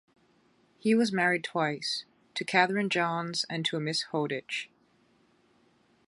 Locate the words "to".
2.33-2.43, 3.65-3.77